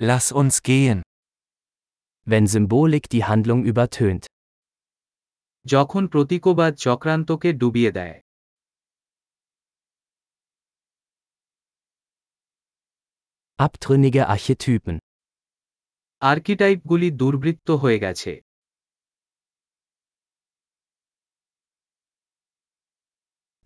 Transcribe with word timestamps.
Lass 0.00 0.30
uns 0.30 0.62
gehen. 0.62 1.02
Wenn 2.24 2.46
Symbolik 2.46 3.08
die 3.08 3.24
Handlung 3.24 3.64
übertönt. 3.64 4.26
যখন 5.74 6.02
প্রতীকবাদ 6.12 6.72
চক্রান্তকে 6.84 7.50
ডুবিয়ে 7.60 7.92
দেয় 7.98 8.16
Abtrünnige 13.66 14.22
Archetypen. 14.34 14.96
আর্কিটাইপগুলি 16.30 17.08
দুর্বৃত্ত 17.20 17.68
হয়ে 17.82 17.98
গেছে 18.04 18.32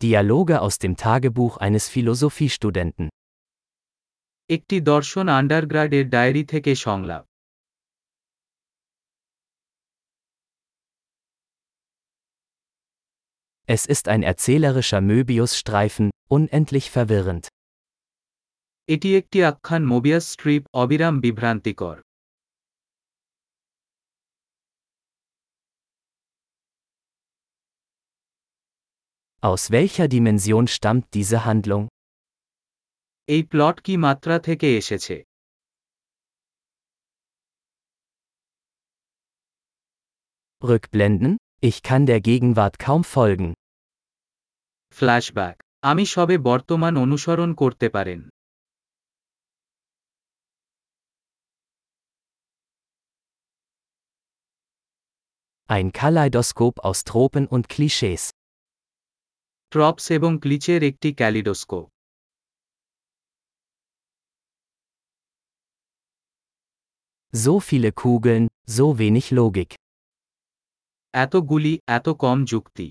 Dialoge 0.03 0.57
aus 0.64 0.77
dem 0.83 0.95
Tagebuch 1.05 1.55
eines 1.64 1.85
Philosophiestudenten. 1.95 3.07
একটি 4.52 4.76
দর্শন 4.92 5.26
আন্ডারগ্রাডের 5.39 6.05
ডায়েরি 6.10 6.44
থেকে 6.54 6.71
সংলাপ 6.86 7.24
Es 13.70 13.86
ist 13.86 14.07
ein 14.07 14.24
erzählerischer 14.24 15.02
Möbius-Streifen, 15.02 16.07
unendlich 16.29 16.88
verwirrend. 16.96 17.43
এটি 18.89 19.10
একটি 19.20 19.39
আখ্যান 19.43 19.84
মোবিয়াস 19.93 20.25
স্ট্রিপ 20.34 20.64
অবিরাম 20.82 21.16
বিভ্রান্তিকর 21.25 21.97
Aus 29.43 29.64
welcher 29.71 30.07
Dimension 30.07 30.66
stammt 30.68 31.06
diese 31.14 31.46
Handlung? 31.46 31.84
এই 33.28 33.42
প্লট 33.52 33.75
কি 33.86 33.94
মাত্রা 34.06 34.36
থেকে 34.47 34.67
এসেছে 34.81 35.16
Rückblenden? 40.61 41.38
Ich 41.61 41.77
kann 41.83 42.05
der 42.05 42.22
Gegenwart 42.22 42.75
kaum 42.80 43.02
folgen. 43.05 43.50
Flashback 44.95 45.55
আমি 45.81 46.03
সবে 46.16 46.36
বর্তমান 46.50 46.94
অনুসরণ 47.05 47.50
করতে 47.61 47.88
পারেন 47.95 48.19
Ein 55.69 55.88
Kaleidoskop 55.91 56.75
aus 56.80 57.00
Tropen 57.03 57.45
und 57.47 57.63
Klischees. 57.73 58.23
ট্রপস 59.72 60.05
এবং 60.17 60.31
ক্লিচের 60.44 60.81
একটি 60.83 61.09
kaleidoscope 61.13 61.86
So 67.44 67.53
viele 67.59 67.91
Kugeln, 68.02 68.45
so 68.77 68.86
wenig 69.02 69.25
Logik. 69.39 69.72
এত 71.13 71.33
গুলি 71.52 71.73
এত 71.97 72.08
কম 72.23 72.38
যুক্তি 72.52 72.88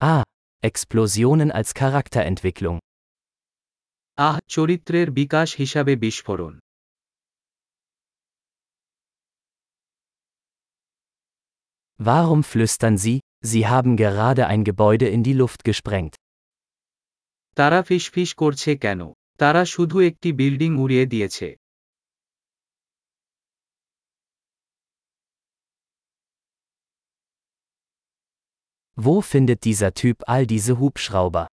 Ah, 0.00 0.22
Explosionen 0.62 1.50
als 1.58 1.68
Charakterentwicklung. 1.80 2.78
আহ 4.18 4.36
চরিত্রের 4.54 5.08
বিকাশ 5.18 5.48
হিসাবে 5.60 5.92
বিস্ফোরণ 6.04 6.54
Warum 12.00 12.40
flüstern 12.44 12.96
Sie, 12.98 13.20
Sie 13.50 13.66
haben 13.66 13.96
gerade 13.96 14.46
ein 14.46 14.64
Gebäude 14.64 15.06
in 15.08 15.22
die 15.22 15.32
Luft 15.32 15.64
gesprengt? 15.64 16.14
তারা 17.56 17.78
ফিসফিস 17.88 18.30
করছে 18.42 18.70
কেন 18.84 19.00
তারা 19.40 19.62
শুধু 19.74 19.96
একটি 20.08 20.28
বিল্ডিং 20.40 20.70
উড়িয়ে 20.84 21.06
দিয়েছে 21.12 21.48
Wo 28.98 29.20
findet 29.22 29.60
dieser 29.62 29.92
Typ 29.92 30.18
all 30.26 30.44
diese 30.46 30.72
Hubschrauber? 30.80 31.46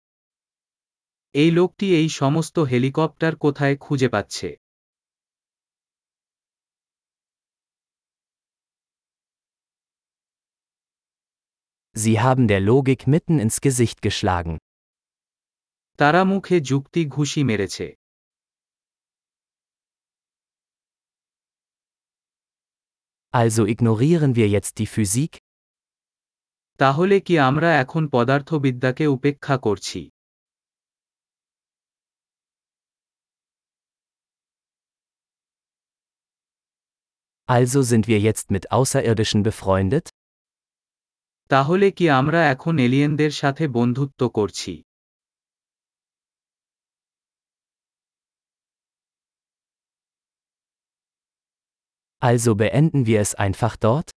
এই 1.36 1.50
লোকটি 1.52 1.88
এই 2.00 2.08
সমস্ত 2.22 2.56
হেলিকপ্টার 2.72 3.34
কোথায় 3.44 3.76
খুঁজে 3.86 4.10
পাচ্ছে 4.16 4.50
Sie 11.96 12.20
haben 12.20 12.48
der 12.48 12.62
Logik 12.62 13.02
mitten 13.08 13.36
ins 13.40 13.58
Gesicht 13.62 14.02
geschlagen. 14.02 14.58
তারা 15.99 16.23
মুখে 16.25 16.57
যুক্তি 16.71 17.01
ঘুষি 17.07 17.41
মেরেছে 17.45 17.87
Also 23.35 23.63
ignorieren 23.67 24.33
wir 24.35 24.49
jetzt 24.49 24.75
die 24.79 24.89
Physik? 24.95 25.33
তাহলে 26.81 27.17
কি 27.21 27.35
আমরা 27.41 27.71
এখন 27.83 28.03
পদার্থবিদ্যাকে 28.15 29.05
উপেক্ষা 29.17 29.57
করছি 29.67 30.01
Also 37.49 37.81
sind 37.83 38.05
wir 38.07 38.21
jetzt 38.21 38.47
mit 38.51 38.65
Außerirdischen 38.79 39.41
befreundet? 39.43 40.07
তাহলে 41.51 41.87
কি 41.91 42.05
আমরা 42.11 42.41
এখন 42.55 42.75
এলিয়েনদের 42.79 43.33
সাথে 43.41 43.65
বন্ধুত্ব 43.69 44.21
করছি 44.29 44.73
Also 52.22 52.56
beenden 52.56 53.06
wir 53.06 53.20
es 53.22 53.32
einfach 53.36 53.76
dort? 53.78 54.08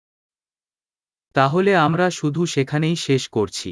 তাহলে 1.35 1.77
আমরা 1.77 2.07
শুধু 2.11 2.47
সেখানেই 2.47 2.97
শেষ 2.97 3.29
করছি 3.29 3.71